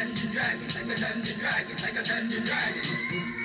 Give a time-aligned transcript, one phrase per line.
[0.00, 3.39] dungeon dragon, like a dungeon dragon, like a dungeon dragon.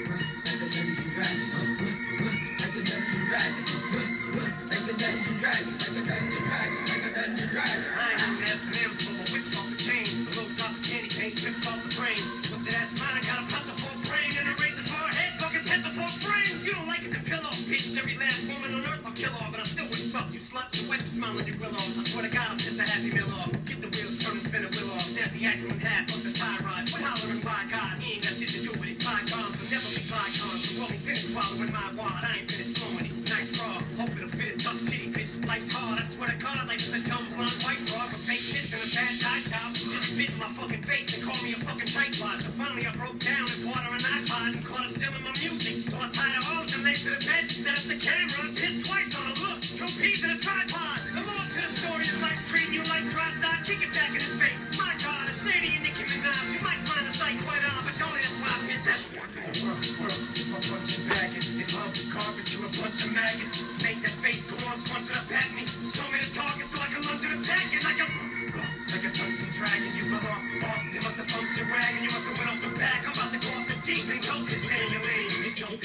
[74.67, 75.27] pain away.
[75.27, 75.80] Just don't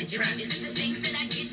[0.65, 1.50] the things that I get.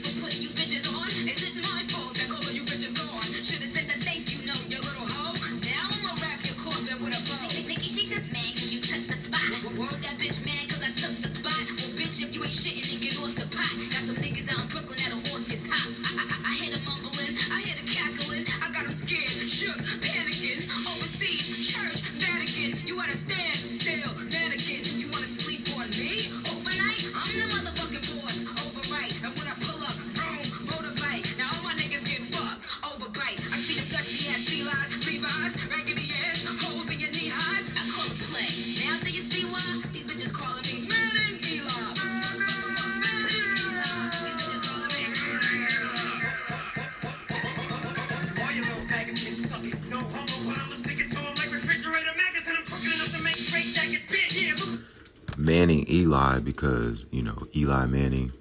[57.11, 58.31] you know Eli Manning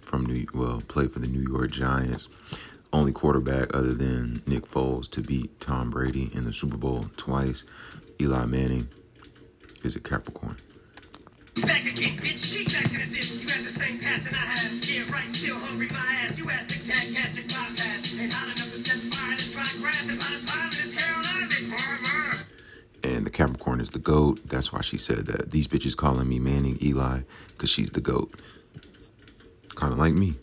[0.00, 2.28] from New well played for the New York Giants,
[2.92, 7.64] only quarterback other than Nick Foles to beat Tom Brady in the Super Bowl twice.
[8.20, 8.88] Eli Manning
[9.82, 10.56] is a Capricorn.
[11.62, 12.52] Back again, bitch.
[12.72, 13.24] Back the zip.
[13.40, 14.54] You the same passion I.
[14.88, 15.30] Yeah, right.
[15.30, 15.88] Still hungry.
[15.88, 16.38] My ass.
[16.38, 17.42] You asked the
[23.92, 24.40] the GOAT.
[24.48, 25.50] That's why she said that.
[25.50, 27.20] These bitches calling me Manning Eli
[27.50, 28.32] because she's the GOAT.
[29.74, 30.34] Kind of like me.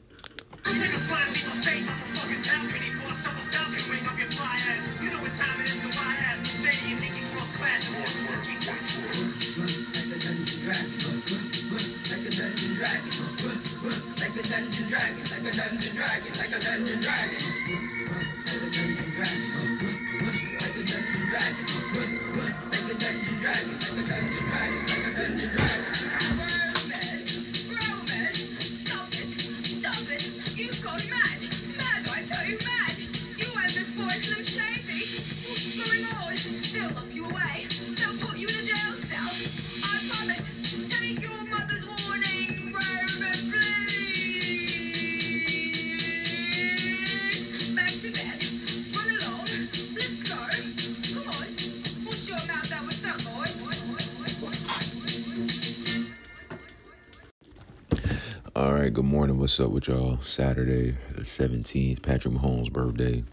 [58.59, 59.38] All right, good morning.
[59.39, 60.21] What's up with y'all?
[60.21, 63.23] Saturday, the 17th, Patrick Mahomes' birthday.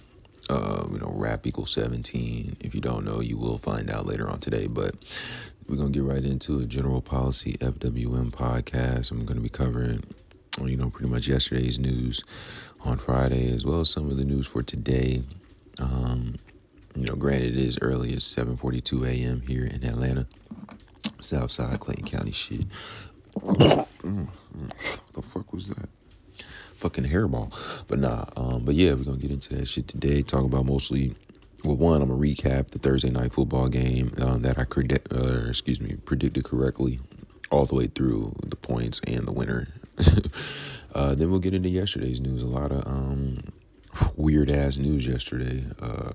[0.48, 2.58] Uh, you know, rap equals 17.
[2.60, 4.68] If you don't know, you will find out later on today.
[4.68, 4.94] But
[5.68, 9.10] we're going to get right into a general policy FWM podcast.
[9.10, 10.04] I'm going to be covering,
[10.62, 12.22] you know, pretty much yesterday's news
[12.84, 15.24] on Friday, as well as some of the news for today.
[15.80, 16.36] Um,
[16.94, 18.12] you know, granted, it is early.
[18.12, 19.40] It's 7.42 a.m.
[19.40, 20.24] here in Atlanta.
[21.20, 22.64] Southside Clayton County shit
[23.42, 25.88] the fuck was that?
[26.78, 27.52] Fucking hairball.
[27.88, 28.24] But nah.
[28.36, 28.64] Um.
[28.64, 30.22] But yeah, we're gonna get into that shit today.
[30.22, 31.14] Talk about mostly.
[31.64, 35.48] Well, one, I'm gonna recap the Thursday night football game um, that I predict, uh,
[35.48, 37.00] excuse me, predicted correctly
[37.50, 39.68] all the way through the points and the winner.
[40.94, 42.42] uh, then we'll get into yesterday's news.
[42.42, 43.42] A lot of um,
[44.16, 45.64] weird ass news yesterday.
[45.80, 46.12] Uh,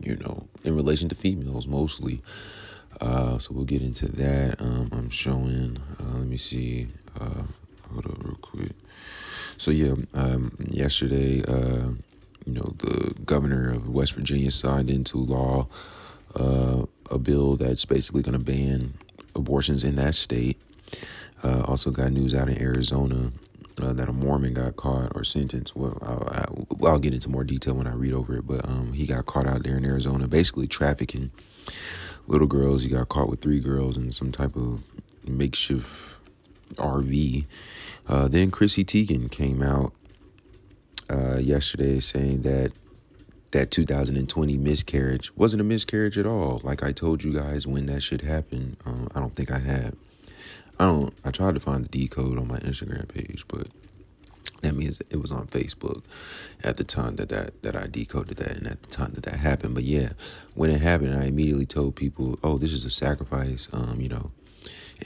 [0.00, 2.22] you know, in relation to females mostly.
[3.00, 4.60] Uh, so we'll get into that.
[4.60, 5.78] Um, I'm showing.
[6.00, 6.88] Uh, let me see.
[7.18, 7.44] Uh,
[7.92, 8.72] hold up, real quick.
[9.56, 11.90] So yeah, um, yesterday, uh,
[12.46, 15.68] you know, the governor of West Virginia signed into law
[16.34, 18.94] uh, a bill that's basically going to ban
[19.34, 20.58] abortions in that state.
[21.42, 23.32] Uh, also got news out in Arizona
[23.80, 25.76] uh, that a Mormon got caught or sentenced.
[25.76, 29.06] Well, I'll, I'll, get into more detail when I read over it, but um, he
[29.06, 31.30] got caught out there in Arizona, basically trafficking
[32.28, 32.82] little girls.
[32.82, 34.84] He got caught with three girls in some type of
[35.26, 36.16] makeshift
[36.74, 37.46] RV.
[38.06, 39.92] Uh, then Chrissy Teigen came out
[41.10, 42.72] uh, yesterday saying that
[43.52, 46.60] that 2020 miscarriage wasn't a miscarriage at all.
[46.62, 48.76] Like I told you guys when that shit happened.
[48.84, 49.96] Um, I don't think I had.
[50.78, 51.12] I don't.
[51.24, 53.68] I tried to find the decode on my Instagram page, but
[54.62, 56.02] that means it was on Facebook
[56.64, 59.36] at the time that that that I decoded that, and at the time that that
[59.36, 59.74] happened.
[59.74, 60.10] But yeah,
[60.54, 64.30] when it happened, I immediately told people, "Oh, this is a sacrifice." Um, you know.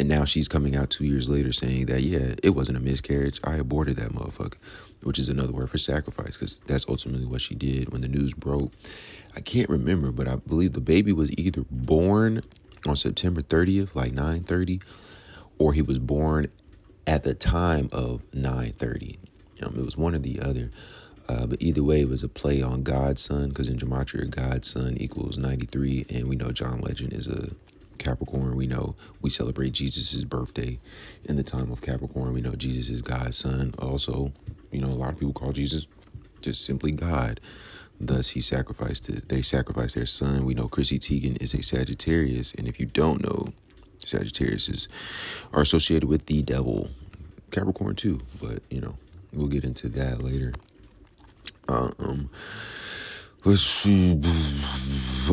[0.01, 3.39] And now she's coming out two years later saying that, yeah, it wasn't a miscarriage.
[3.45, 4.57] I aborted that motherfucker
[5.03, 8.33] which is another word for sacrifice, because that's ultimately what she did when the news
[8.33, 8.73] broke.
[9.37, 12.43] I can't remember, but I believe the baby was either born
[12.87, 14.83] on September 30th, like 9:30,
[15.59, 16.49] or he was born
[17.07, 19.19] at the time of 9:30.
[19.63, 20.71] Um, it was one or the other.
[21.29, 24.69] Uh, but either way, it was a play on God's son, because in Gematria, God's
[24.69, 27.51] son equals 93, and we know John Legend is a
[27.99, 30.81] Capricorn, we know we celebrate Jesus' birthday
[31.25, 32.35] in the time of Capricorn.
[32.35, 33.73] We know Jesus is God's son.
[33.79, 34.33] Also,
[34.73, 35.89] you know, a lot of people call Jesus
[36.43, 37.41] just simply God.
[38.01, 39.29] Thus, he sacrificed it.
[39.29, 40.45] They sacrificed their son.
[40.45, 43.55] We know Chrissy Teigen is a Sagittarius, and if you don't know,
[44.05, 44.89] Sagittarius is,
[45.53, 46.91] are associated with the devil.
[47.53, 48.99] Capricorn too, but you know,
[49.33, 50.53] we'll get into that later.
[51.69, 52.31] Uh, um,
[53.45, 54.21] Let's see.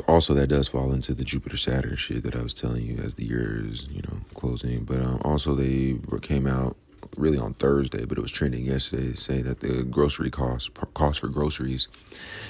[0.07, 3.13] Also, that does fall into the Jupiter Saturn shit that I was telling you as
[3.13, 4.84] the year is, you know, closing.
[4.84, 6.75] But um, also, they came out
[7.18, 11.28] really on Thursday, but it was trending yesterday, saying that the grocery cost cost for
[11.28, 11.88] groceries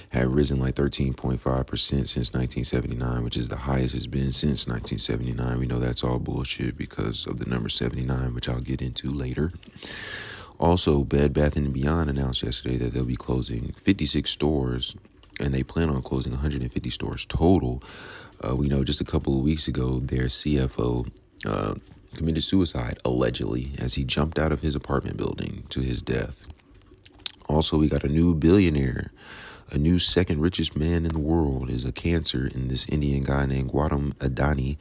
[0.10, 1.40] had risen like 13.5%
[1.78, 5.60] since 1979, which is the highest it's been since 1979.
[5.60, 9.52] We know that's all bullshit because of the number 79, which I'll get into later.
[10.60, 14.96] Also, Bed Bath & Beyond announced yesterday that they'll be closing 56 stores
[15.40, 17.82] and they plan on closing 150 stores total.
[18.42, 21.10] Uh, we know just a couple of weeks ago, their CFO
[21.46, 21.76] uh,
[22.16, 26.46] committed suicide, allegedly, as he jumped out of his apartment building to his death.
[27.48, 29.12] Also, we got a new billionaire.
[29.72, 33.46] A new second richest man in the world is a cancer in this Indian guy
[33.46, 34.78] named Gautam Adani.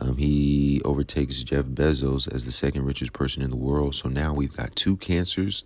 [0.00, 3.94] Um, he overtakes Jeff Bezos as the second richest person in the world.
[3.94, 5.62] So now we've got two cancers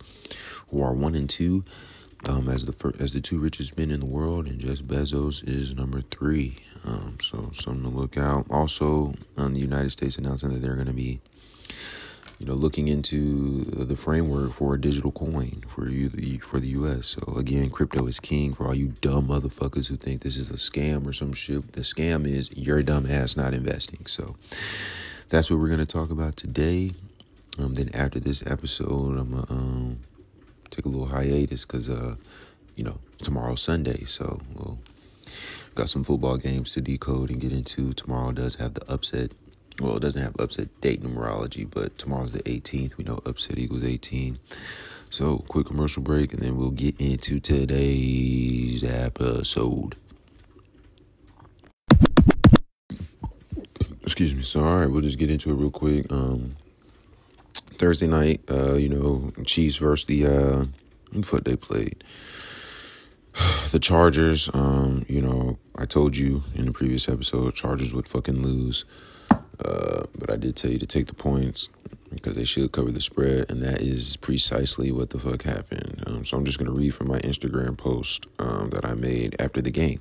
[0.69, 1.63] who are one and two
[2.27, 5.75] um, as the as the two richest men in the world, and Jeff Bezos is
[5.75, 6.57] number three.
[6.85, 8.45] Um, so something to look out.
[8.49, 11.19] Also, um, the United States announcing that they're going to be,
[12.39, 16.69] you know, looking into the framework for a digital coin for you the for the
[16.69, 17.07] U.S.
[17.07, 20.55] So again, crypto is king for all you dumb motherfuckers who think this is a
[20.55, 21.73] scam or some shit.
[21.73, 24.05] The scam is your dumb ass not investing.
[24.05, 24.37] So
[25.27, 26.91] that's what we're to talk about today.
[27.59, 29.99] Um, then after this episode, I'm gonna um,
[30.69, 32.15] take a little hiatus because, uh,
[32.77, 34.05] you know, tomorrow's Sunday.
[34.05, 34.79] So we'll
[35.75, 37.93] got some football games to decode and get into.
[37.93, 39.31] Tomorrow does have the upset.
[39.79, 42.97] Well, it doesn't have upset date numerology, but tomorrow's the 18th.
[42.97, 44.37] We know upset equals 18.
[45.09, 49.95] So, quick commercial break, and then we'll get into today's episode.
[54.03, 54.43] Excuse me.
[54.43, 56.11] So, all right, we'll just get into it real quick.
[56.11, 56.55] Um,
[57.77, 60.65] Thursday night, uh, you know, Chiefs versus the uh,
[61.29, 62.03] what they played.
[63.71, 68.43] The Chargers, um, you know, I told you in the previous episode, Chargers would fucking
[68.43, 68.83] lose.
[69.63, 71.69] Uh, but I did tell you to take the points
[72.11, 76.03] because they should cover the spread, and that is precisely what the fuck happened.
[76.07, 79.61] Um, so I'm just gonna read from my Instagram post um, that I made after
[79.61, 79.99] the game.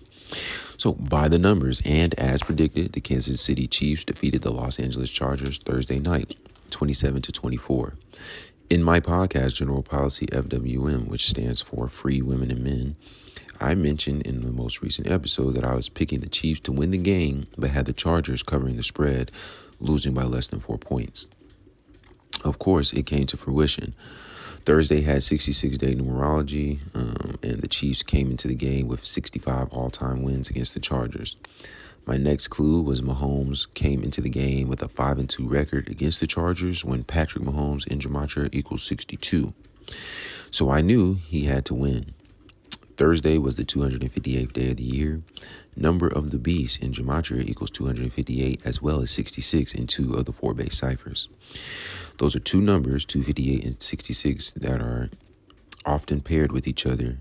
[0.77, 5.11] So, by the numbers and as predicted, the Kansas City Chiefs defeated the Los Angeles
[5.11, 6.37] Chargers Thursday night.
[6.71, 7.95] 27 to 24.
[8.71, 12.97] In my podcast, General Policy FWM, which stands for Free Women and Men,
[13.61, 16.93] I mentioned in the most recent episode that I was picking the Chiefs to win
[16.93, 19.33] the game, but had the Chargers covering the spread,
[19.81, 21.29] losing by less than four points.
[22.45, 23.95] Of course, it came to fruition.
[24.63, 29.69] Thursday had 66 day numerology, um, and the Chiefs came into the game with 65
[29.71, 31.37] all time wins against the Chargers.
[32.07, 35.89] My next clue was Mahomes came into the game with a 5 and 2 record
[35.89, 39.53] against the Chargers when Patrick Mahomes in Gematria equals 62.
[40.51, 42.15] So I knew he had to win.
[42.99, 45.23] Thursday was the 258th day of the year.
[45.77, 50.25] Number of the beast in Gematria equals 258, as well as 66 in two of
[50.25, 51.29] the four base ciphers.
[52.19, 55.11] Those are two numbers, 258 and 66, that are
[55.87, 57.21] often paired with each other,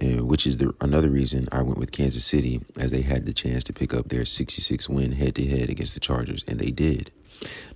[0.00, 3.32] and which is the another reason I went with Kansas City, as they had the
[3.32, 6.70] chance to pick up their 66 win head to head against the Chargers, and they
[6.70, 7.10] did.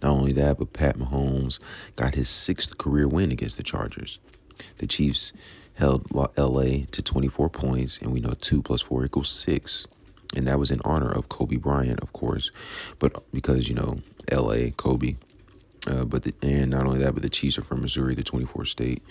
[0.01, 1.59] Not only that, but Pat Mahomes
[1.97, 4.21] got his sixth career win against the Chargers.
[4.79, 5.33] The Chiefs
[5.79, 6.07] held
[6.37, 9.87] LA to 24 points, and we know 2 plus 4 equals 6.
[10.37, 12.51] And that was in honor of Kobe Bryant, of course,
[12.99, 13.97] but because, you know,
[14.31, 15.17] LA, Kobe.
[15.87, 18.67] Uh, but the, and not only that, but the Chiefs are from Missouri, the 24th
[18.67, 19.03] state.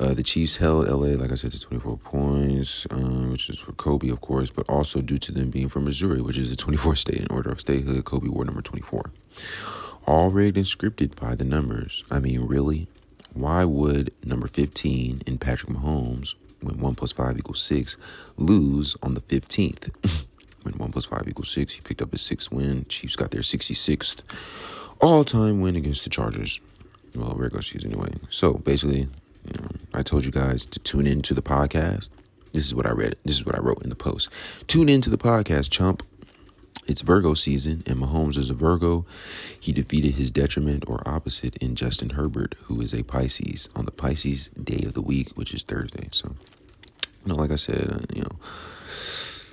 [0.00, 3.72] Uh, the Chiefs held LA, like I said, to 24 points, uh, which is for
[3.72, 6.98] Kobe, of course, but also due to them being from Missouri, which is the 24th
[7.06, 8.04] state in order of statehood.
[8.04, 9.12] Kobe wore number 24.
[10.06, 12.02] All rigged and scripted by the numbers.
[12.10, 12.88] I mean, really?
[13.34, 17.96] Why would number 15 in Patrick Mahomes, when 1 plus 5 equals 6,
[18.36, 20.26] lose on the 15th?
[20.62, 22.84] when 1 plus 5 equals 6, he picked up his sixth win.
[22.88, 24.22] Chiefs got their 66th
[25.00, 26.60] all time win against the Chargers.
[27.14, 28.10] Well, regular season anyway.
[28.30, 32.10] So basically, you know, I told you guys to tune in to the podcast.
[32.52, 33.16] This is what I read.
[33.24, 34.28] This is what I wrote in the post.
[34.66, 36.02] Tune in to the podcast, chump.
[36.88, 39.04] It's Virgo season, and Mahomes is a Virgo.
[39.60, 43.92] He defeated his detriment or opposite in Justin Herbert, who is a Pisces, on the
[43.92, 46.08] Pisces day of the week, which is Thursday.
[46.12, 46.34] So,
[47.26, 48.36] you know, like I said, uh, you know,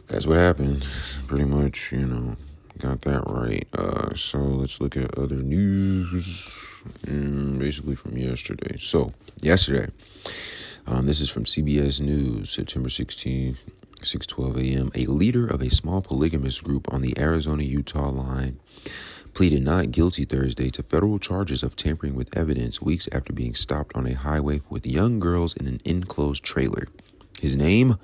[0.07, 0.87] that's what happened.
[1.27, 2.37] Pretty much, you know,
[2.77, 3.67] got that right.
[3.77, 8.77] Uh, so let's look at other news, and basically from yesterday.
[8.77, 9.11] So
[9.41, 9.91] yesterday,
[10.87, 13.57] um, this is from CBS News, September 16th.
[14.05, 14.91] 6:12 a.m.
[14.95, 18.59] A leader of a small polygamous group on the Arizona-Utah line
[19.33, 23.95] pleaded not guilty Thursday to federal charges of tampering with evidence weeks after being stopped
[23.95, 26.87] on a highway with young girls in an enclosed trailer.
[27.41, 27.97] His name,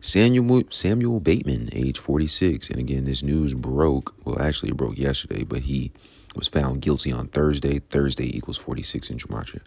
[0.00, 2.68] Samuel Samuel Bateman, age 46.
[2.68, 4.14] And again, this news broke.
[4.24, 5.90] Well, actually, it broke yesterday, but he
[6.34, 7.78] was found guilty on Thursday.
[7.78, 9.62] Thursday equals 46 in Gematria.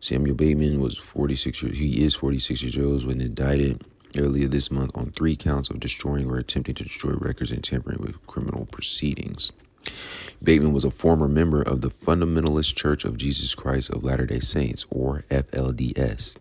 [0.00, 1.78] Samuel Bateman was 46 years.
[1.78, 3.82] He is 46 years old when indicted
[4.18, 8.00] earlier this month on three counts of destroying or attempting to destroy records and tampering
[8.00, 9.52] with criminal proceedings.
[10.42, 14.40] Bateman was a former member of the Fundamentalist Church of Jesus Christ of Latter day
[14.40, 16.36] Saints, or FLDS,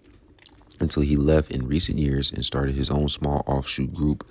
[0.80, 4.30] until he left in recent years and started his own small offshoot group.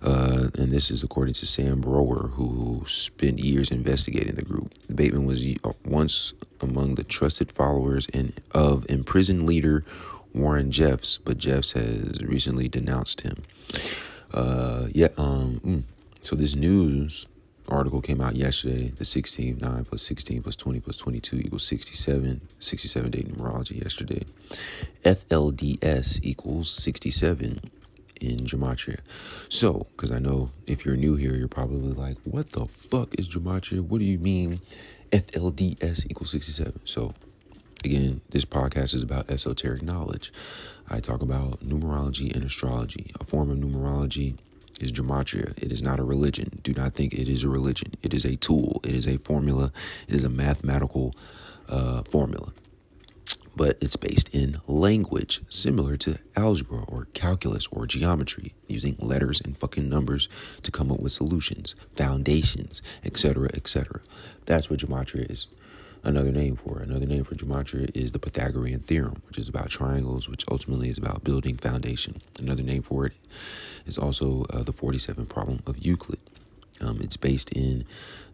[0.00, 4.72] Uh, and this is according to Sam Brower, who spent years investigating the group.
[4.94, 5.44] Bateman was
[5.84, 9.82] once among the trusted followers in, of imprisoned leader
[10.34, 13.42] Warren Jeffs, but Jeffs has recently denounced him.
[14.32, 15.82] Uh, yeah, um, mm.
[16.20, 17.26] so this news
[17.68, 22.40] article came out yesterday, the 16th, 9 plus 16 plus 20 plus 22 equals 67,
[22.58, 24.22] 67 day numerology yesterday.
[25.04, 27.58] FLDS equals 67
[28.20, 28.98] in Gematria.
[29.48, 33.28] So, because I know if you're new here, you're probably like, what the fuck is
[33.28, 33.80] Gematria?
[33.80, 34.60] What do you mean
[35.12, 36.80] FLDS equals 67?
[36.84, 37.14] So,
[37.84, 40.32] Again, this podcast is about esoteric knowledge.
[40.88, 43.12] I talk about numerology and astrology.
[43.20, 44.36] A form of numerology
[44.80, 45.56] is gematria.
[45.62, 46.58] It is not a religion.
[46.64, 47.92] Do not think it is a religion.
[48.02, 48.80] It is a tool.
[48.82, 49.68] It is a formula.
[50.08, 51.14] It is a mathematical
[51.68, 52.52] uh, formula.
[53.54, 59.56] But it's based in language, similar to algebra or calculus or geometry, using letters and
[59.56, 60.28] fucking numbers
[60.62, 64.00] to come up with solutions, foundations, etc., etc.
[64.46, 65.46] That's what gematria is
[66.08, 66.88] another name for it.
[66.88, 70.98] Another name for gematria is the Pythagorean theorem, which is about triangles, which ultimately is
[70.98, 72.20] about building foundation.
[72.40, 73.12] Another name for it
[73.86, 76.18] is also uh, the 47 problem of Euclid.
[76.80, 77.84] Um, it's based in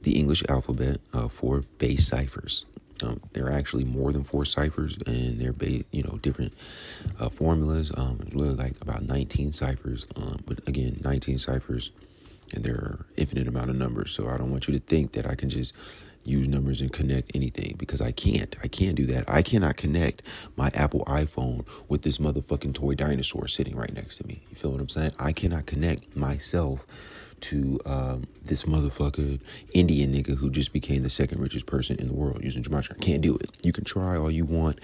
[0.02, 2.64] the English alphabet, uh, four base ciphers.
[3.02, 6.52] Um, there are actually more than four ciphers, and they're ba- you know different
[7.18, 7.90] uh, formulas.
[7.96, 11.90] Um, really like about 19 ciphers, um, but again, 19 ciphers,
[12.54, 14.12] and there are infinite amount of numbers.
[14.12, 15.76] So I don't want you to think that I can just
[16.24, 18.56] use numbers and connect anything because I can't.
[18.62, 19.24] I can't do that.
[19.28, 20.22] I cannot connect
[20.56, 24.42] my Apple iPhone with this motherfucking toy dinosaur sitting right next to me.
[24.50, 25.12] You feel what I'm saying?
[25.18, 26.86] I cannot connect myself
[27.42, 29.38] to um, this motherfucker
[29.74, 32.94] Indian nigga who just became the second richest person in the world using gematria.
[32.96, 33.50] I can't do it.
[33.62, 34.80] You can try all you want.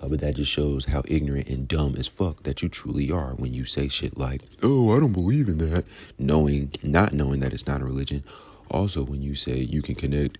[0.00, 3.30] Uh, but that just shows how ignorant and dumb as fuck that you truly are
[3.36, 5.86] when you say shit like, "Oh, I don't believe in that,"
[6.18, 8.22] knowing, not knowing that it's not a religion.
[8.70, 10.38] Also, when you say you can connect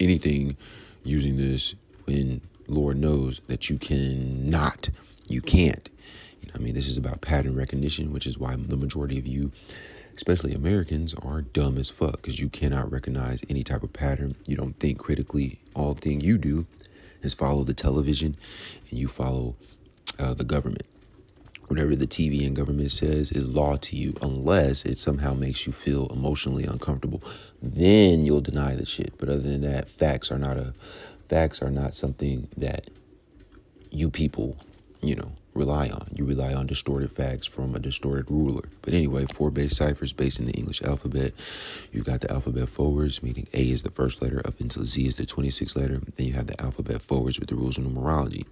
[0.00, 0.56] anything
[1.04, 1.74] using this,
[2.04, 4.88] when Lord knows that you cannot,
[5.28, 5.88] you can't.
[6.40, 9.26] You know, I mean, this is about pattern recognition, which is why the majority of
[9.26, 9.52] you
[10.16, 14.34] especially Americans, are dumb as fuck because you cannot recognize any type of pattern.
[14.46, 15.58] You don't think critically.
[15.74, 16.66] All thing you do
[17.22, 18.36] is follow the television
[18.90, 19.56] and you follow
[20.18, 20.86] uh, the government.
[21.68, 25.72] Whatever the TV and government says is law to you, unless it somehow makes you
[25.72, 27.22] feel emotionally uncomfortable.
[27.62, 29.14] Then you'll deny the shit.
[29.18, 30.74] But other than that, facts are not a
[31.28, 32.90] facts are not something that
[33.90, 34.56] you people,
[35.00, 36.08] you know, rely on.
[36.14, 38.64] You rely on distorted facts from a distorted ruler.
[38.82, 41.32] But anyway, four base ciphers based in the English alphabet.
[41.92, 45.16] You've got the alphabet forwards, meaning A is the first letter up until Z is
[45.16, 46.00] the 26th letter.
[46.16, 48.44] Then you have the alphabet forwards with the rules of numerology,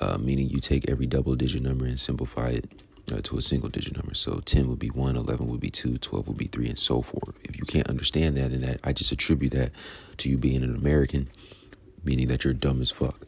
[0.00, 2.66] uh, meaning you take every double digit number and simplify it.
[3.12, 4.14] Uh, to a single digit number.
[4.14, 7.02] So 10 would be 1, 11 would be 2, 12 would be 3, and so
[7.02, 7.36] forth.
[7.44, 9.70] If you can't understand that, then that I just attribute that
[10.16, 11.28] to you being an American,
[12.02, 13.24] meaning that you're dumb as fuck.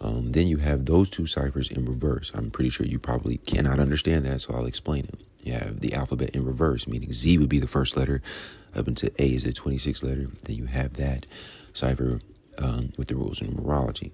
[0.00, 2.30] Um, then you have those two ciphers in reverse.
[2.34, 5.20] I'm pretty sure you probably cannot understand that, so I'll explain it.
[5.44, 8.22] You have the alphabet in reverse, meaning Z would be the first letter,
[8.74, 10.28] up until A is the 26th letter.
[10.44, 11.26] Then you have that
[11.72, 12.20] cipher
[12.58, 14.12] um, with the rules of numerology.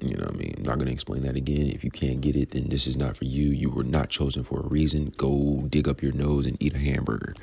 [0.00, 0.54] You know what I mean?
[0.58, 1.68] I'm not going to explain that again.
[1.68, 3.48] If you can't get it, then this is not for you.
[3.50, 5.12] You were not chosen for a reason.
[5.16, 7.34] Go dig up your nose and eat a hamburger.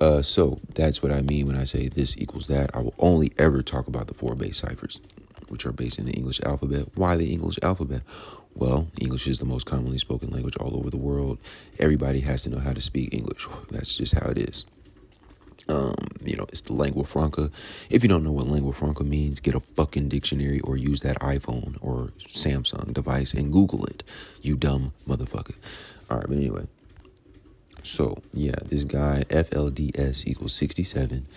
[0.00, 2.70] Uh, so that's what I mean when I say this equals that.
[2.74, 5.00] I will only ever talk about the four base ciphers
[5.50, 6.86] which are based in the English alphabet.
[6.94, 8.02] Why the English alphabet?
[8.54, 11.38] Well, English is the most commonly spoken language all over the world.
[11.78, 13.46] Everybody has to know how to speak English.
[13.70, 14.66] That's just how it is.
[15.68, 15.94] Um,
[16.24, 17.50] you know, it's the lingua franca.
[17.90, 21.18] If you don't know what lingua franca means, get a fucking dictionary or use that
[21.20, 24.04] iPhone or Samsung device and Google it.
[24.42, 25.56] You dumb motherfucker.
[26.10, 26.66] All right, but anyway.
[27.82, 31.28] So, yeah, this guy, FLDS equals 67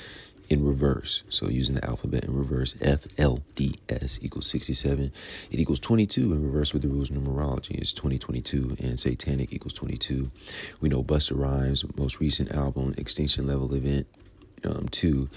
[0.51, 1.23] in reverse.
[1.29, 5.11] So using the alphabet in reverse, FLDS equals 67.
[5.49, 7.77] It equals 22 in reverse with the rules of numerology.
[7.77, 10.29] It's 2022 and satanic equals 22.
[10.81, 14.07] We know Busta Rhymes' most recent album, Extinction Level Event,
[14.65, 15.29] um, 2,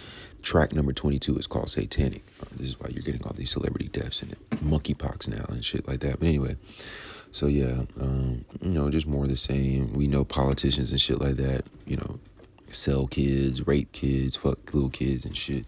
[0.42, 2.24] track number 22 is called Satanic.
[2.42, 4.32] Um, this is why you're getting all these celebrity deaths and
[4.64, 6.18] monkeypox now and shit like that.
[6.18, 6.56] But anyway,
[7.30, 9.92] so yeah, um, you know, just more of the same.
[9.92, 12.18] We know politicians and shit like that, you know,
[12.74, 15.66] sell kids, rape kids, fuck little kids and shit.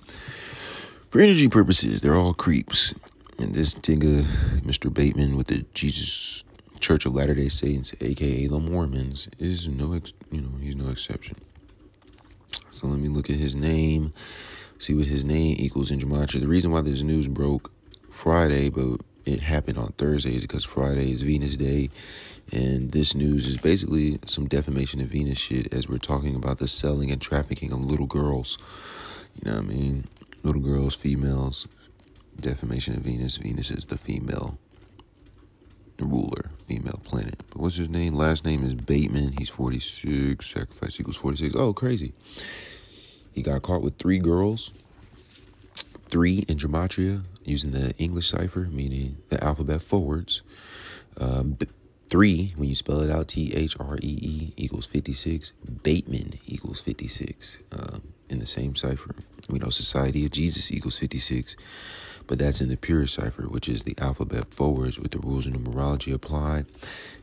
[1.11, 2.95] For energy purposes, they're all creeps.
[3.39, 4.23] And this nigga,
[4.61, 4.93] Mr.
[4.93, 6.43] Bateman with the Jesus
[6.81, 10.89] Church of Latter Day Saints, aka the Mormons, is no, ex- you know, he's no
[10.89, 11.37] exception.
[12.71, 14.13] So let me look at his name,
[14.79, 16.41] see what his name equals in gematria.
[16.41, 17.73] The reason why this news broke
[18.11, 21.89] Friday, but it happened on Thursday, is because Friday is Venus Day,
[22.53, 26.69] and this news is basically some defamation of Venus shit as we're talking about the
[26.69, 28.59] selling and trafficking of little girls.
[29.35, 30.05] You know what I mean?
[30.43, 31.67] Little girls, females,
[32.41, 33.37] defamation of Venus.
[33.37, 34.59] Venus is the female
[36.01, 37.41] ruler, female planet.
[37.51, 38.15] But what's his name?
[38.15, 39.35] Last name is Bateman.
[39.39, 40.47] He's 46.
[40.47, 41.55] Sacrifice equals 46.
[41.57, 42.13] Oh, crazy.
[43.33, 44.73] He got caught with three girls,
[46.09, 50.43] three in gematria using the English cipher, meaning the alphabet forwards.
[51.19, 51.57] Um,
[52.09, 55.55] Three, when you spell it out, T H R E E equals 56.
[55.83, 59.17] Bateman equals 56 um, in the same cipher.
[59.51, 61.57] We know Society of Jesus equals 56,
[62.29, 65.55] but that's in the pure cipher, which is the alphabet forwards with the rules of
[65.55, 66.67] numerology applied.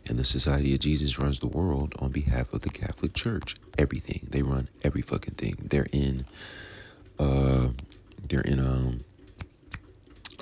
[0.10, 3.56] And the Society of Jesus runs the world on behalf of the Catholic Church.
[3.78, 4.28] Everything.
[4.30, 5.58] They run every fucking thing.
[5.62, 6.26] They're in,
[7.20, 7.70] uh,
[8.28, 9.06] they're in, um,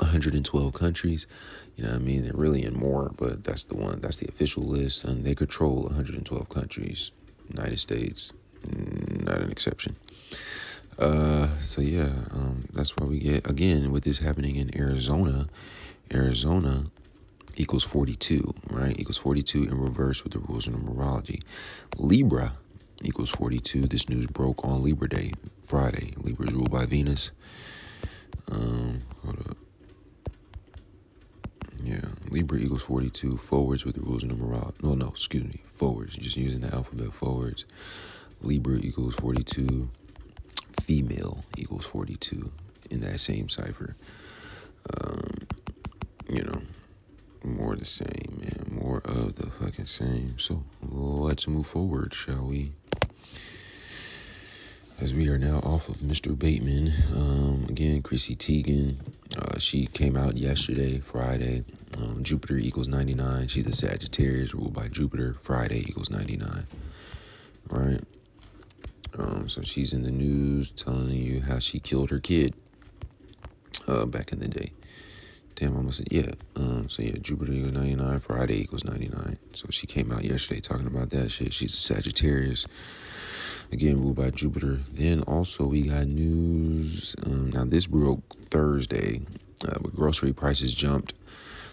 [0.02, 1.28] 112 countries.
[1.76, 2.24] You know what I mean?
[2.24, 5.04] They're really in more, but that's the one, that's the official list.
[5.04, 7.12] And they control 112 countries.
[7.50, 8.34] United States,
[8.68, 9.96] mm, not an exception.
[11.00, 15.48] Uh, so yeah, um, that's why we get, again, with this happening in Arizona,
[16.14, 16.86] Arizona
[17.56, 18.98] equals 42, right?
[19.00, 21.42] Equals 42 in reverse with the rules of numerology.
[21.98, 22.54] Libra
[23.02, 23.82] equals 42.
[23.82, 26.14] This news broke on Libra Day, Friday.
[26.18, 27.32] Libra is ruled by Venus.
[28.52, 29.58] Um, hold up.
[31.84, 33.38] Yeah, Libra equals 42.
[33.38, 34.82] Forwards with the rules of numerology.
[34.84, 35.62] No, no, excuse me.
[35.74, 37.66] Forwards, just using the alphabet forwards.
[38.42, 39.90] Libra equals 42.
[40.82, 42.52] Female equals 42
[42.90, 43.96] in that same cipher.
[45.00, 45.48] Um,
[46.30, 46.62] you know,
[47.44, 48.80] more the same, man.
[48.84, 50.38] More of the fucking same.
[50.38, 52.74] So let's move forward, shall we?
[55.02, 56.38] As we are now off of Mr.
[56.38, 56.94] Bateman.
[57.16, 58.98] Um, again, Chrissy Teigen,
[59.36, 61.64] uh, she came out yesterday, Friday,
[61.98, 63.48] Um, Jupiter equals 99.
[63.50, 65.36] She's a Sagittarius ruled by Jupiter.
[65.42, 66.66] Friday equals 99.
[67.70, 68.00] Right?
[69.18, 72.56] Um, so she's in the news telling you how she killed her kid
[73.88, 74.72] uh, back in the day.
[75.56, 76.32] Damn, I almost said, yeah.
[76.56, 79.38] Um, so yeah, Jupiter equals 99, Friday equals 99.
[79.54, 81.54] So she came out yesterday talking about that shit.
[81.54, 82.66] She's a Sagittarius.
[83.72, 84.80] Again, ruled by Jupiter.
[84.92, 87.16] Then also we got news.
[87.26, 89.22] Um, now this broke Thursday,
[89.68, 91.14] uh, but grocery prices jumped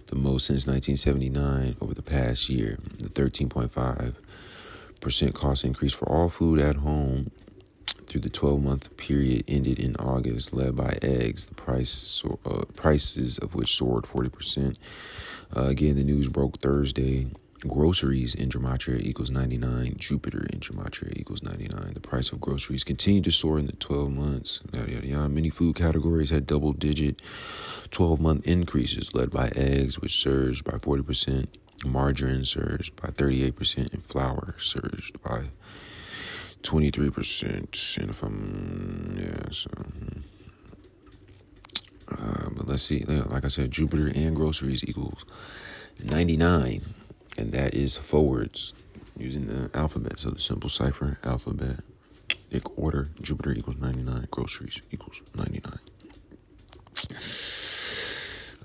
[0.07, 2.79] the most since 1979 over the past year.
[2.99, 4.15] The 13.5
[5.01, 7.31] percent cost increase for all food at home
[8.07, 13.39] through the 12 month period ended in August, led by eggs, the price uh, prices
[13.39, 14.77] of which soared 40%.
[15.57, 17.29] Uh, again, the news broke Thursday.
[17.67, 19.97] Groceries in Gematria equals 99.
[19.99, 21.93] Jupiter in Gematria equals 99.
[21.93, 24.61] The price of groceries continued to soar in the 12 months.
[24.73, 25.29] Yada, yada, yada.
[25.29, 27.21] Many food categories had double digit
[27.91, 31.47] 12 month increases, led by eggs, which surged by 40%.
[31.85, 35.45] Margarine surged by 38%, and flour surged by
[36.63, 37.99] 23%.
[38.01, 39.71] And if I'm, yeah, so.
[39.71, 40.21] hmm.
[42.11, 43.05] Uh, but let's see.
[43.05, 45.25] Like I said, Jupiter and groceries equals
[46.03, 46.81] 99,
[47.39, 48.75] and that is forwards
[49.17, 50.19] using the alphabet.
[50.19, 51.81] So the simple cipher alphabet,
[52.77, 53.09] order.
[53.21, 55.79] Jupiter equals 99, groceries equals 99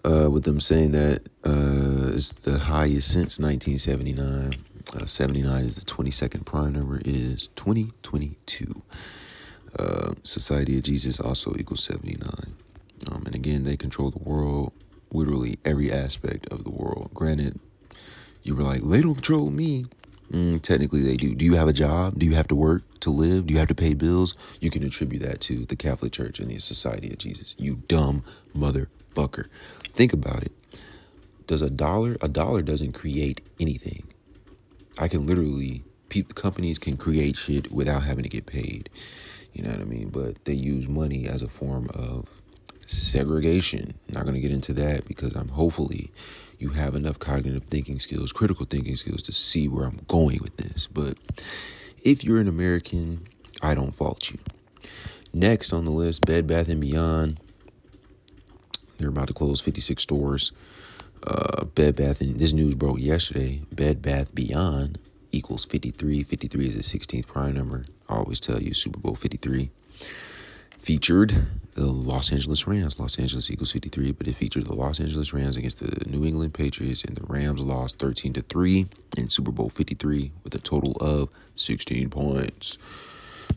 [0.05, 4.53] uh, with them saying that uh, it's the highest since 1979.
[4.93, 8.81] Uh, 79 is the 22nd prime number is 2022.
[9.79, 12.29] Uh, Society of Jesus also equals 79.
[13.11, 14.73] Um, and again, they control the world,
[15.11, 17.09] literally every aspect of the world.
[17.13, 17.59] Granted,
[18.43, 19.85] you were like, they don't control me.
[20.31, 21.35] Mm, technically, they do.
[21.35, 22.17] Do you have a job?
[22.17, 23.47] Do you have to work to live?
[23.47, 24.35] Do you have to pay bills?
[24.61, 27.55] You can attribute that to the Catholic Church and the Society of Jesus.
[27.59, 28.23] You dumb
[28.55, 29.47] motherfucker.
[29.93, 30.51] Think about it.
[31.45, 34.07] Does a dollar, a dollar doesn't create anything.
[34.97, 35.83] I can literally,
[36.35, 38.89] companies can create shit without having to get paid.
[39.53, 40.09] You know what I mean?
[40.09, 42.27] But they use money as a form of
[42.85, 43.93] segregation.
[44.09, 46.11] not going to get into that because I'm hopefully
[46.63, 50.55] you have enough cognitive thinking skills, critical thinking skills to see where I'm going with
[50.55, 50.87] this.
[50.87, 51.17] But
[52.01, 53.27] if you're an American,
[53.61, 54.39] I don't fault you.
[55.33, 57.39] Next on the list, Bed Bath and Beyond.
[58.97, 60.53] They're about to close 56 stores.
[61.27, 63.61] Uh, Bed Bath and this news broke yesterday.
[63.73, 64.99] Bed Bath Beyond
[65.33, 66.23] equals 53.
[66.23, 67.85] 53 is the 16th prime number.
[68.07, 69.69] I always tell you Super Bowl 53
[70.83, 72.99] featured the Los Angeles Rams.
[72.99, 76.53] Los Angeles equals 53, but it featured the Los Angeles Rams against the New England
[76.53, 80.91] Patriots, and the Rams lost 13 to 3 in Super Bowl 53 with a total
[80.99, 82.77] of 16 points.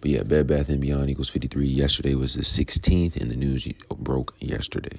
[0.01, 1.67] But yeah, Bed Bath and Beyond equals 53.
[1.67, 3.67] Yesterday was the 16th, and the news
[3.99, 4.99] broke yesterday.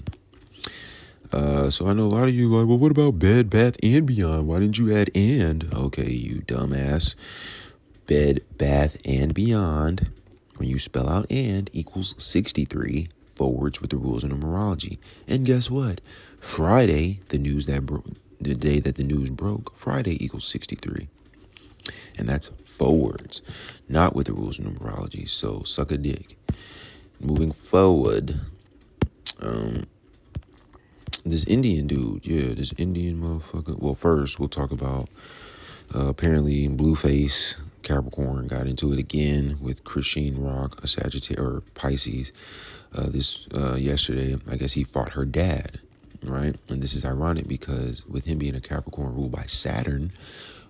[1.31, 4.05] Uh, so I know a lot of you like, well, what about Bed Bath and
[4.05, 4.47] Beyond?
[4.47, 5.73] Why didn't you add and?
[5.73, 7.15] Okay, you dumbass.
[8.05, 10.09] Bed Bath and Beyond
[10.59, 14.97] when you spell out and equals 63 forwards with the rules of numerology.
[15.27, 16.01] And guess what?
[16.39, 17.85] Friday, the news that
[18.39, 21.07] the day that the news broke, Friday equals 63.
[22.17, 23.41] And that's forwards,
[23.87, 25.29] not with the rules of numerology.
[25.29, 26.37] So suck a dick.
[27.19, 28.39] Moving forward,
[29.41, 29.85] um,
[31.25, 33.77] this Indian dude, yeah, this Indian motherfucker.
[33.79, 35.09] Well, first we'll talk about
[35.93, 37.55] uh, apparently Blueface
[37.87, 42.33] Capricorn got into it again with Chrisean Rock, a Sagittarius or Pisces.
[42.93, 45.79] Uh, this uh, yesterday, I guess he fought her dad,
[46.23, 46.55] right?
[46.69, 50.13] And this is ironic because with him being a Capricorn ruled by Saturn,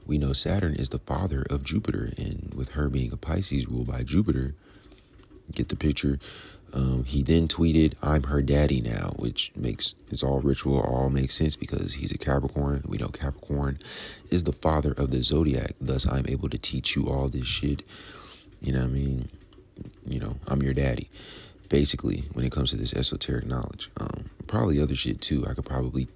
[0.07, 3.87] we know Saturn is the father of Jupiter, and with her being a Pisces ruled
[3.87, 4.55] by Jupiter,
[5.53, 6.19] get the picture.
[6.73, 11.35] Um, he then tweeted, "I'm her daddy now," which makes it's all ritual, all makes
[11.35, 12.83] sense because he's a Capricorn.
[12.85, 13.79] We know Capricorn
[14.29, 15.75] is the father of the zodiac.
[15.79, 17.83] Thus, I'm able to teach you all this shit.
[18.61, 19.29] You know what I mean?
[20.05, 21.09] You know, I'm your daddy.
[21.69, 25.45] Basically, when it comes to this esoteric knowledge, um, probably other shit too.
[25.47, 26.07] I could probably,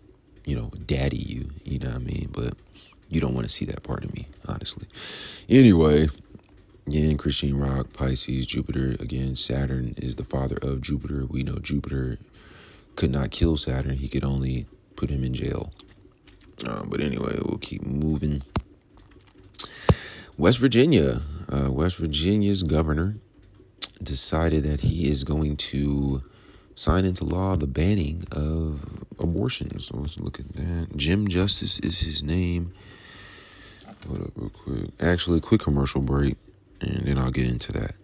[0.45, 1.49] you know, daddy you.
[1.63, 2.29] You know what I mean?
[2.31, 2.53] But
[3.09, 4.87] you don't want to see that part of me, honestly.
[5.49, 6.07] Anyway,
[6.91, 8.97] Again, Chrisean Rock, Pisces, Jupiter.
[8.99, 11.25] Again, Saturn is the father of Jupiter.
[11.25, 12.17] We know Jupiter
[12.97, 14.65] could not kill Saturn, he could only
[14.97, 15.71] put him in jail.
[16.67, 18.43] Uh, but anyway, we'll keep moving.
[20.37, 21.21] West Virginia.
[21.47, 23.15] Uh, West Virginia's governor
[24.03, 26.21] decided that he is going to
[26.75, 28.81] sign into law the banning of
[29.17, 29.79] abortion.
[29.79, 30.97] So let's look at that.
[30.97, 32.73] Jim Justice is his name.
[34.07, 34.89] Hold up real quick.
[34.99, 36.35] Actually, quick commercial break
[36.81, 38.00] and then I'll get into that.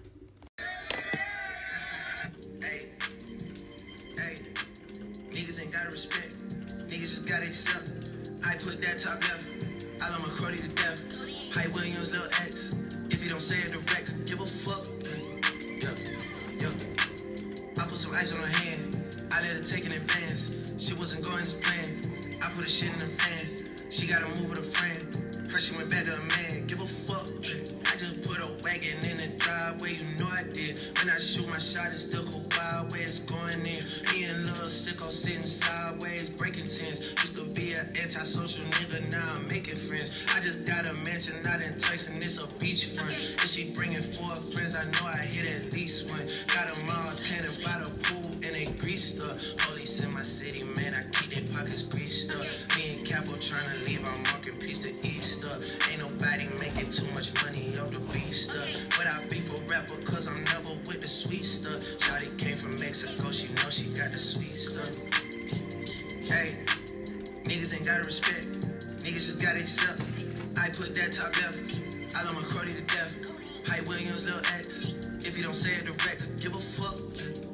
[75.38, 76.98] If you don't say it direct, give a fuck.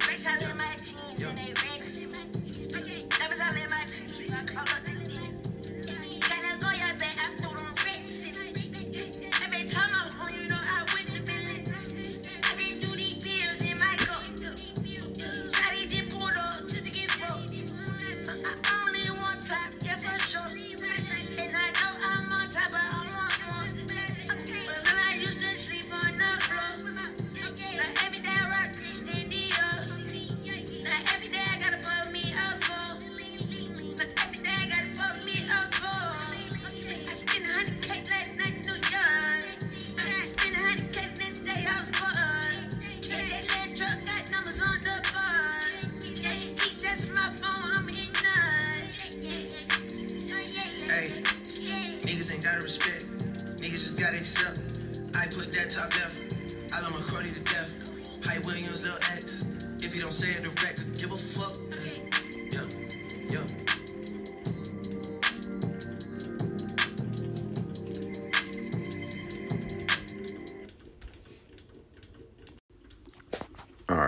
[0.07, 0.62] Rich all in my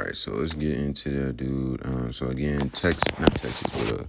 [0.06, 1.86] right, so let's get into that, dude.
[1.86, 4.04] Um, so again, Texas, not Texas, but uh,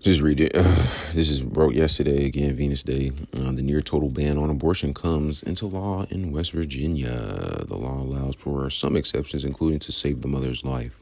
[0.00, 0.52] just read it.
[0.54, 0.62] Uh,
[1.12, 2.26] this is broke yesterday.
[2.26, 3.12] Again, Venus Day.
[3.34, 7.64] Uh, the near total ban on abortion comes into law in West Virginia.
[7.66, 11.00] The law allows for some exceptions, including to save the mother's life.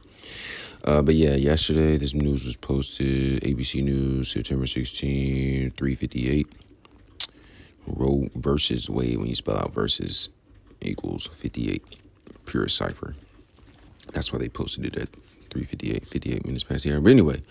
[0.85, 3.42] Uh, but yeah, yesterday this news was posted.
[3.42, 6.47] ABC News, September 16, 358.
[7.87, 9.18] Roe versus Wade.
[9.18, 10.31] When you spell out versus
[10.81, 11.83] equals 58.
[12.47, 13.14] Pure cipher.
[14.14, 15.09] That's why they posted it at
[15.50, 17.00] 358, 58 minutes past the hour.
[17.00, 17.42] But anyway,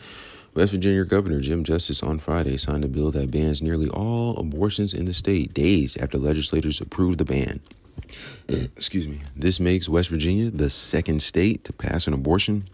[0.55, 4.93] West Virginia Governor Jim Justice on Friday signed a bill that bans nearly all abortions
[4.93, 7.59] in the state days after legislators approved the ban.
[8.49, 9.21] Excuse me.
[9.35, 12.65] This makes West Virginia the second state to pass an abortion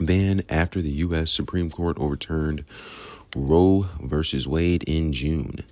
[0.00, 1.30] ban after the U.S.
[1.30, 2.64] Supreme Court overturned
[3.34, 5.64] Roe versus Wade in June.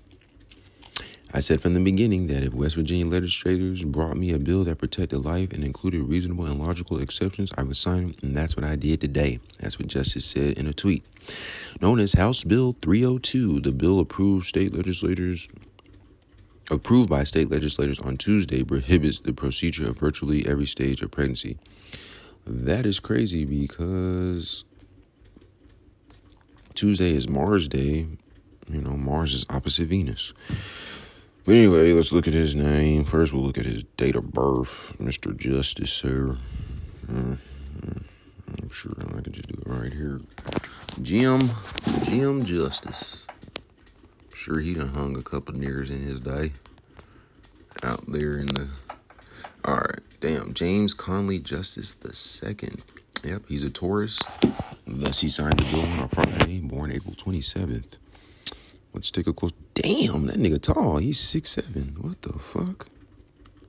[1.36, 4.78] I said from the beginning that if West Virginia legislators brought me a bill that
[4.78, 8.64] protected life and included reasonable and logical exceptions, I would sign it, and that's what
[8.64, 9.40] I did today.
[9.58, 11.04] That's what Justice said in a tweet.
[11.80, 15.48] Known as House Bill 302, the bill approved state legislators
[16.70, 21.58] approved by state legislators on Tuesday prohibits the procedure of virtually every stage of pregnancy.
[22.46, 24.64] That is crazy because
[26.74, 28.06] Tuesday is Mars Day.
[28.70, 30.32] You know, Mars is opposite Venus.
[31.44, 33.04] But anyway, let's look at his name.
[33.04, 35.36] First, we'll look at his date of birth, Mr.
[35.36, 36.38] Justice, here.
[37.06, 37.36] Uh,
[37.86, 37.98] uh,
[38.62, 40.18] I'm sure I can just do it right here.
[41.02, 41.40] Jim,
[42.02, 43.26] Jim Justice.
[43.58, 46.52] I'm sure he done hung a couple niggers in his day.
[47.82, 48.68] Out there in the.
[49.66, 50.54] Alright, damn.
[50.54, 52.82] James Conley Justice the second.
[53.22, 54.18] Yep, he's a Taurus.
[54.86, 57.96] Thus, he signed the bill on a Friday, born April 27th.
[58.94, 59.52] Let's take a close.
[59.74, 60.98] Damn, that nigga tall.
[60.98, 61.96] He's six seven.
[62.00, 62.86] What the fuck?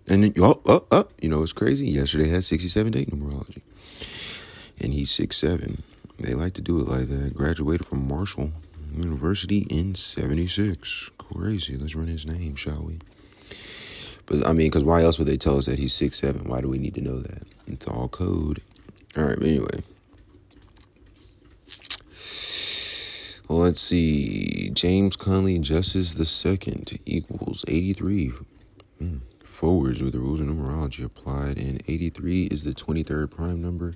[0.08, 1.88] And then oh oh oh, you know it's crazy.
[1.88, 3.62] Yesterday had sixty seven date numerology,
[4.80, 5.82] and he's six seven.
[6.20, 7.34] They like to do it like that.
[7.36, 8.52] Graduated from Marshall
[8.96, 11.10] University in seventy six.
[11.18, 11.76] Crazy.
[11.76, 13.00] Let's run his name, shall we?
[14.28, 16.48] But I mean, because why else would they tell us that he's six seven?
[16.48, 17.44] Why do we need to know that?
[17.68, 18.62] It's all code.
[19.18, 19.42] All right.
[19.42, 19.82] Anyway.
[23.48, 24.72] Let's see.
[24.74, 28.32] James Conley Justice the Second equals 83.
[29.02, 29.20] Mm.
[29.44, 33.96] Forwards with the rules of numerology applied, and 83 is the 23rd prime number.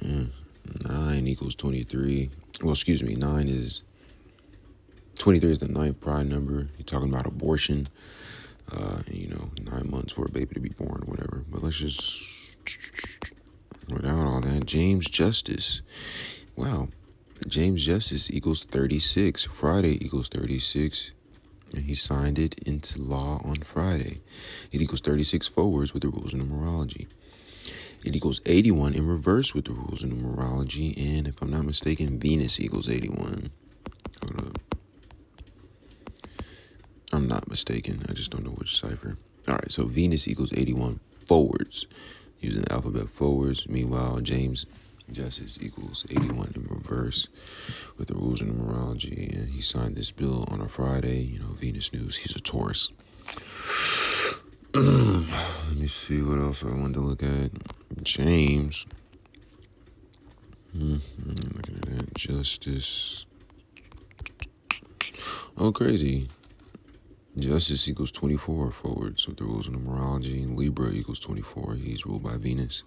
[0.00, 0.26] Yeah.
[0.88, 2.30] 9 equals 23.
[2.62, 3.82] Well, excuse me, 9 is
[5.18, 6.68] 23 is the ninth prime number.
[6.78, 7.86] You're talking about abortion.
[8.72, 11.44] Uh, you know, nine months for a baby to be born, whatever.
[11.50, 12.56] But let's just
[13.88, 14.64] without all that.
[14.64, 15.82] James Justice.
[16.54, 16.88] Wow.
[17.48, 19.44] James Justice equals 36.
[19.44, 21.12] Friday equals 36.
[21.74, 24.20] And he signed it into law on Friday.
[24.72, 27.06] It equals 36 forwards with the rules of numerology.
[28.04, 30.96] It equals 81 in reverse with the rules of numerology.
[30.96, 33.50] And if I'm not mistaken, Venus equals 81.
[34.22, 34.58] Hold up.
[37.12, 38.04] I'm not mistaken.
[38.08, 39.16] I just don't know which cipher.
[39.48, 41.86] All right, so Venus equals 81 forwards
[42.40, 43.68] using the alphabet forwards.
[43.68, 44.66] Meanwhile, James
[45.12, 47.28] Justice equals 81 in reverse
[47.98, 49.36] with the rules of numerology.
[49.36, 51.20] And he signed this bill on a Friday.
[51.20, 52.90] You know, Venus News, he's a Taurus.
[54.74, 57.50] Let me see what else I wanted to look at.
[58.02, 58.86] James.
[60.72, 60.96] hmm
[61.26, 62.14] Looking at that.
[62.14, 63.26] Justice.
[65.56, 66.28] Oh, crazy.
[67.38, 70.54] Justice equals 24 forwards with the rules of numerology.
[70.56, 71.74] Libra equals 24.
[71.76, 72.82] He's ruled by Venus.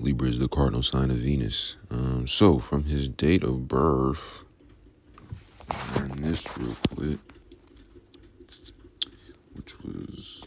[0.00, 1.76] Libra is the cardinal sign of Venus.
[1.90, 4.44] Um, so, from his date of birth,
[6.16, 7.18] this real quick,
[9.54, 10.46] which was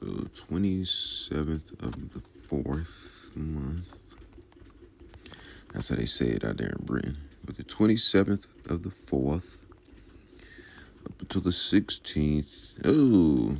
[0.00, 4.14] the 27th of the fourth month.
[5.72, 7.18] That's how they say it out there in Britain.
[7.44, 9.64] But the 27th of the fourth
[11.06, 12.46] up until the 16th.
[12.84, 13.56] Oh,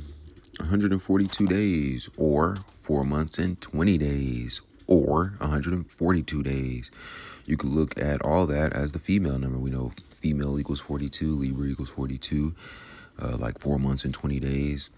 [0.59, 6.91] 142 days, or four months and 20 days, or 142 days.
[7.45, 9.59] You could look at all that as the female number.
[9.59, 9.91] We know
[10.21, 12.53] female equals 42, Libra equals 42,
[13.21, 14.91] uh, like four months and 20 days.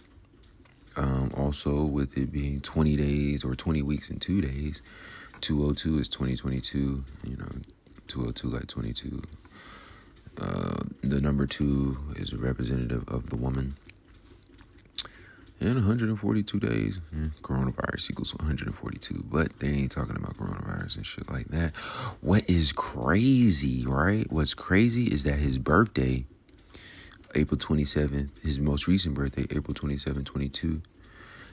[0.98, 4.82] Um, also, with it being 20 days or 20 weeks and two days,
[5.42, 7.52] 202 is 2022, you know,
[8.08, 9.22] 202 like 22.
[10.42, 13.76] Uh, the number two is a representative of the woman.
[15.62, 21.30] And 142 days, eh, coronavirus equals 142, but they ain't talking about coronavirus and shit
[21.32, 21.76] like that.
[22.20, 24.30] What is crazy, right?
[24.30, 26.26] What's crazy is that his birthday,
[27.36, 30.82] April 27th, his most recent birthday, April 27, 22,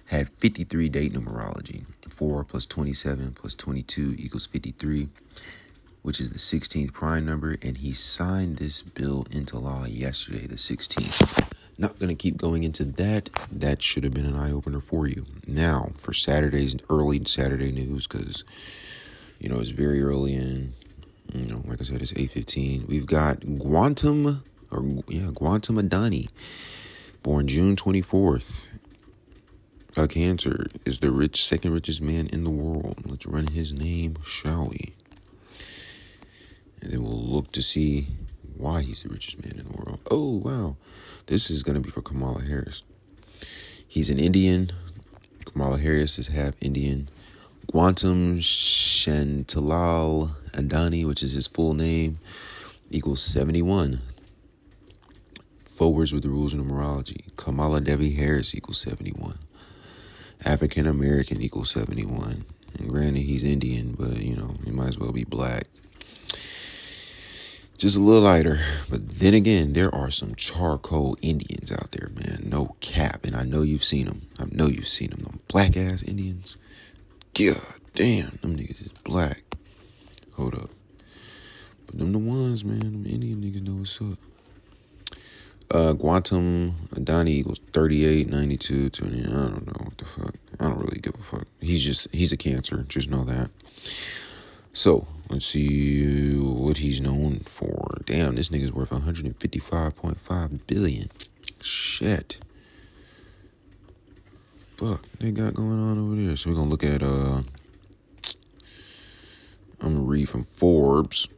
[0.06, 1.84] had 53 date numerology.
[2.08, 5.08] 4 plus 27 plus 22 equals 53,
[6.02, 10.56] which is the 16th prime number, and he signed this bill into law yesterday, the
[10.56, 11.48] 16th.
[11.78, 13.30] Not going to keep going into that.
[13.50, 15.26] That should have been an eye opener for you.
[15.46, 18.44] Now, for Saturday's early Saturday news, because,
[19.40, 20.74] you know, it's very early and,
[21.34, 22.86] you know, like I said, it's 8.15.
[22.88, 26.28] We've got Gautam, or, yeah, Gautam Adani,
[27.22, 28.68] born June 24th.
[29.96, 33.02] A cancer is the rich, second richest man in the world.
[33.04, 34.94] Let's run his name, shall we?
[36.80, 38.08] And then we'll look to see
[38.62, 39.98] why he's the richest man in the world.
[40.10, 40.76] Oh, wow.
[41.26, 42.82] This is going to be for Kamala Harris.
[43.88, 44.70] He's an Indian.
[45.44, 47.08] Kamala Harris is half Indian.
[47.72, 52.18] Gautam Shantilal Adani, which is his full name,
[52.90, 54.00] equals 71.
[55.64, 57.34] Forwards with the rules of numerology.
[57.36, 59.38] Kamala Devi Harris equals 71.
[60.44, 62.44] African American equals 71.
[62.78, 65.64] And granted, he's Indian, but you know, he might as well be black
[67.82, 68.60] just a little lighter.
[68.88, 72.44] But then again, there are some charcoal Indians out there, man.
[72.46, 73.26] No cap.
[73.26, 74.22] And I know you've seen them.
[74.38, 75.22] I know you've seen them.
[75.22, 76.56] Them black ass Indians.
[77.34, 77.60] God
[77.96, 79.42] damn, them niggas is black.
[80.36, 80.70] Hold up.
[81.86, 82.78] But them the ones, man.
[82.78, 84.18] Them Indian niggas know what's up.
[85.72, 89.18] Uh, Gautam Adani equals 38, 92, 20.
[89.18, 90.34] I don't know what the fuck.
[90.60, 91.48] I don't really give a fuck.
[91.60, 92.84] He's just, he's a cancer.
[92.88, 93.50] Just know that.
[94.72, 97.98] So, let's see what he's known for.
[98.06, 101.08] Damn, this nigga's worth 155.5 billion.
[101.60, 102.38] Shit.
[104.76, 106.36] Fuck, they got going on over there.
[106.36, 107.42] So we're gonna look at uh
[109.80, 111.28] I'm gonna read from Forbes.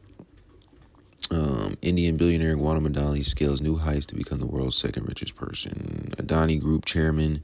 [1.31, 6.11] Um, Indian billionaire Adani scales new heights to become the world's second richest person.
[6.17, 7.43] Adani Group chairman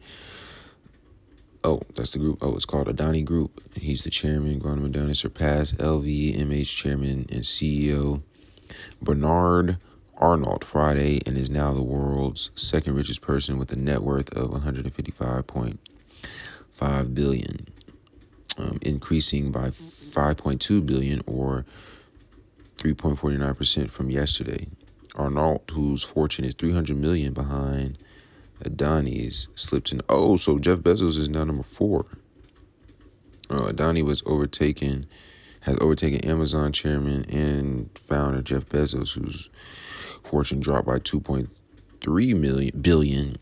[1.63, 2.39] Oh, that's the group.
[2.41, 3.61] Oh, it's called Adani Group.
[3.75, 4.59] He's the chairman.
[4.59, 8.23] Gautam Adani surpassed LVMH chairman and CEO
[9.01, 9.77] Bernard
[10.17, 14.49] Arnault Friday and is now the world's second richest person with a net worth of
[14.49, 17.67] 155.5 billion,
[18.57, 21.65] um, increasing by 5.2 billion or
[22.77, 24.65] 3.49 percent from yesterday.
[25.15, 27.97] Arnault, whose fortune is 300 million behind
[28.63, 30.01] Adani's slipped in.
[30.09, 32.05] Oh, so Jeff Bezos is now number four.
[33.49, 35.05] Uh, Adani was overtaken,
[35.61, 39.49] has overtaken Amazon chairman and founder Jeff Bezos, whose
[40.23, 43.37] Fortune dropped by 2.3 million billion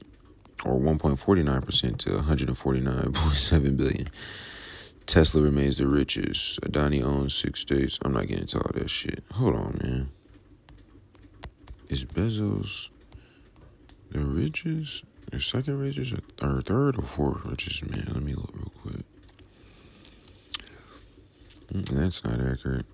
[0.65, 4.09] or 1.49% to 149.7 billion.
[5.05, 6.61] Tesla remains the richest.
[6.61, 7.97] Adani owns six states.
[8.03, 9.23] I'm not getting into all that shit.
[9.31, 10.09] Hold on, man.
[11.89, 12.89] Is Bezos
[14.11, 15.03] the richest?
[15.31, 16.13] The second richest?
[16.41, 17.87] Or third or fourth richest?
[17.89, 19.05] Man, let me look real quick.
[21.71, 22.85] Mm, That's not accurate.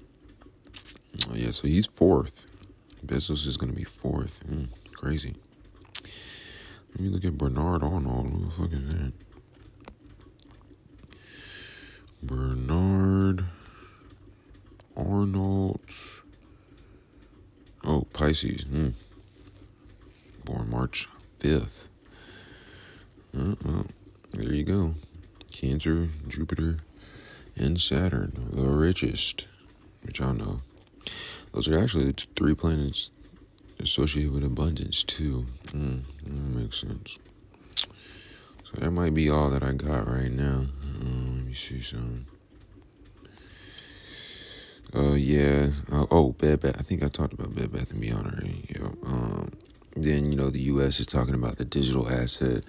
[1.29, 2.45] Oh, yeah, so he's fourth.
[3.05, 4.41] Bezos is going to be fourth.
[4.47, 5.35] Mm, crazy.
[6.91, 8.27] Let me look at Bernard Arnold.
[8.27, 9.13] Who the fuck is that?
[12.21, 13.45] Bernard
[14.97, 15.79] Arnold.
[17.85, 18.63] Oh, Pisces.
[18.63, 18.89] Hmm.
[20.43, 21.07] Born March
[21.39, 21.84] 5th.
[23.37, 23.85] Uh, well,
[24.31, 24.95] there you go.
[25.51, 26.77] Cancer, Jupiter,
[27.55, 29.47] and Saturn, the richest,
[30.03, 30.61] which I know.
[31.53, 33.09] Those are actually the three planets
[33.79, 35.45] associated with abundance, too.
[35.67, 37.19] Mm, that makes sense.
[37.75, 40.63] So that might be all that I got right now.
[40.83, 42.25] Uh, let me see some.
[44.95, 45.69] Uh, yeah.
[45.91, 46.77] Uh, oh, Bed Bath.
[46.79, 48.65] I think I talked about Bed Bath and Beyond already.
[48.69, 48.87] Yeah.
[49.05, 49.51] Um,
[49.95, 50.99] then you know the U.S.
[50.99, 52.63] is talking about the digital asset,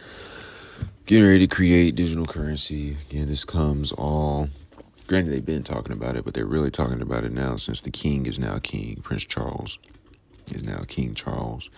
[1.06, 2.96] getting ready to create digital currency.
[3.10, 4.48] Again, this comes all.
[5.06, 7.90] Granted, they've been talking about it, but they're really talking about it now since the
[7.90, 9.00] king is now king.
[9.02, 9.78] Prince Charles
[10.52, 11.70] is now King Charles.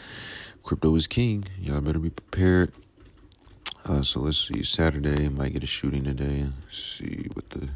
[0.62, 1.44] Crypto is king.
[1.60, 2.72] Y'all better be prepared.
[3.84, 4.62] Uh, so let's see.
[4.62, 6.46] Saturday might get a shooting today.
[6.64, 7.68] Let's see what the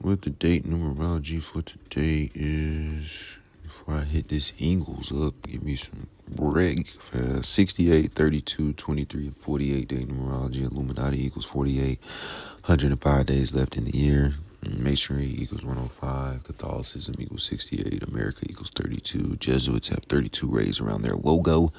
[0.00, 3.38] what the date numerology for today is.
[3.72, 7.46] Before I hit this Ingles up, give me some break fast.
[7.46, 10.70] 68, 32, 23, and 48 day numerology.
[10.70, 11.98] Illuminati equals 48.
[12.66, 14.34] 105 days left in the year.
[14.68, 16.44] Masonry equals 105.
[16.44, 18.02] Catholicism equals 68.
[18.02, 19.36] America equals 32.
[19.36, 21.72] Jesuits have 32 rays around their logo.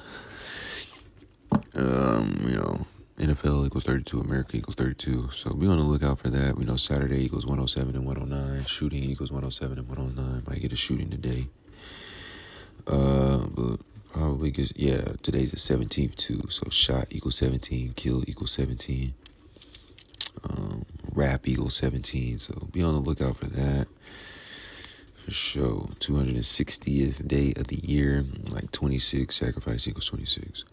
[1.76, 2.86] Um, you know,
[3.18, 5.30] NFL equals 32, America equals 32.
[5.30, 6.56] So be on the lookout for that.
[6.56, 8.64] We know Saturday equals 107 and 109.
[8.64, 10.42] Shooting equals 107 and 109.
[10.48, 11.46] Might get a shooting today.
[12.86, 13.80] Uh, but
[14.12, 16.42] probably because, yeah, today's the 17th too.
[16.48, 19.14] So shot equals 17, kill equals 17.
[20.44, 22.38] Um, rap equals 17.
[22.38, 23.86] So be on the lookout for that.
[25.24, 25.88] For sure.
[26.00, 28.24] 260th day of the year.
[28.50, 29.34] Like 26.
[29.34, 30.64] Sacrifice equals 26.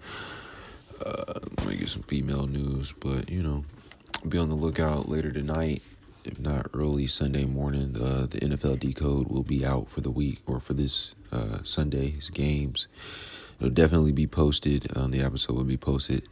[1.05, 3.63] Uh, let me get some female news, but you know,
[4.27, 5.81] be on the lookout later tonight,
[6.25, 7.93] if not early Sunday morning.
[7.93, 12.29] The the NFL decode will be out for the week or for this uh, Sunday's
[12.29, 12.87] games.
[13.59, 14.87] It'll definitely be posted.
[14.97, 16.27] Um, the episode will be posted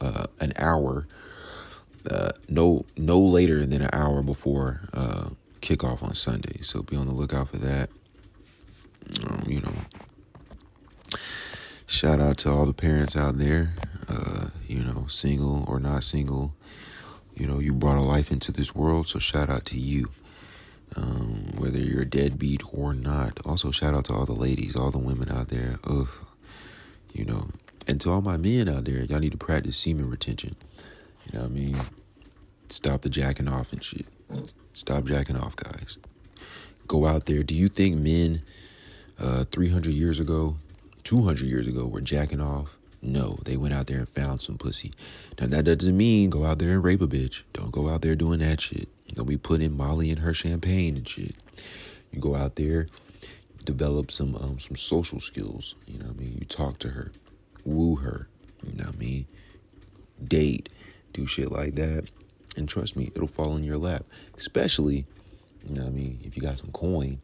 [0.00, 1.06] uh, an hour,
[2.10, 5.30] uh, no no later than an hour before uh,
[5.60, 6.60] kickoff on Sunday.
[6.62, 7.90] So be on the lookout for that.
[9.26, 9.72] Um, you know,
[11.86, 13.74] shout out to all the parents out there,
[14.08, 16.54] uh, you know, single or not single.
[17.38, 20.10] You know, you brought a life into this world, so shout out to you.
[20.96, 23.38] Um, whether you're a deadbeat or not.
[23.44, 25.78] Also, shout out to all the ladies, all the women out there.
[25.84, 26.08] Ugh,
[27.12, 27.48] you know,
[27.86, 30.56] and to all my men out there, y'all need to practice semen retention.
[31.26, 31.76] You know what I mean?
[32.70, 34.06] Stop the jacking off and shit.
[34.72, 35.98] Stop jacking off, guys.
[36.86, 37.42] Go out there.
[37.42, 38.42] Do you think men
[39.18, 40.56] uh, 300 years ago,
[41.04, 42.77] 200 years ago were jacking off?
[43.00, 44.90] No, they went out there and found some pussy.
[45.40, 47.42] Now, that doesn't mean go out there and rape a bitch.
[47.52, 48.88] Don't go out there doing that shit.
[49.14, 51.34] Don't be putting Molly in her champagne and shit.
[52.12, 52.86] You go out there,
[53.64, 55.76] develop some um, some social skills.
[55.86, 56.36] You know what I mean?
[56.40, 57.12] You talk to her,
[57.64, 58.28] woo her.
[58.66, 59.26] You know what I mean?
[60.26, 60.68] Date,
[61.12, 62.10] do shit like that.
[62.56, 64.04] And trust me, it'll fall in your lap.
[64.36, 65.06] Especially,
[65.66, 67.20] you know what I mean, if you got some coin.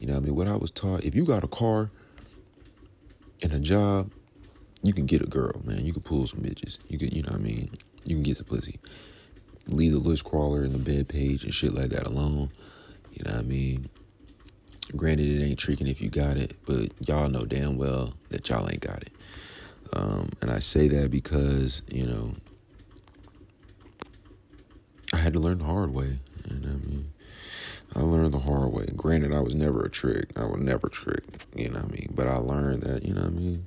[0.00, 0.34] You know what I mean?
[0.34, 1.90] What I was taught, if you got a car
[3.42, 4.10] and a job,
[4.84, 5.84] you can get a girl, man.
[5.84, 6.78] You can pull some bitches.
[6.88, 7.70] You can, you know what I mean?
[8.04, 8.78] You can get some pussy.
[9.66, 12.50] Leave the list crawler and the bed page and shit like that alone.
[13.12, 13.88] You know what I mean?
[14.94, 18.68] Granted, it ain't tricking if you got it, but y'all know damn well that y'all
[18.70, 19.10] ain't got it.
[19.94, 22.34] Um, and I say that because, you know,
[25.14, 26.18] I had to learn the hard way.
[26.50, 27.12] You know what I mean?
[27.96, 28.86] I learned the hard way.
[28.94, 30.26] Granted, I was never a trick.
[30.36, 31.24] I would never trick.
[31.56, 32.12] You know what I mean?
[32.14, 33.66] But I learned that, you know what I mean?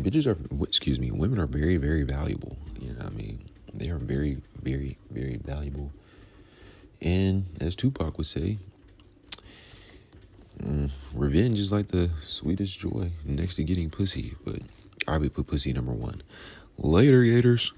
[0.00, 2.56] Bitches are, excuse me, women are very, very valuable.
[2.80, 3.48] You know I mean?
[3.74, 5.92] They are very, very, very valuable.
[7.00, 8.58] And as Tupac would say,
[10.62, 14.34] mm, revenge is like the sweetest joy next to getting pussy.
[14.44, 14.60] But
[15.08, 16.22] I would put pussy number one.
[16.78, 17.72] Later, Gators.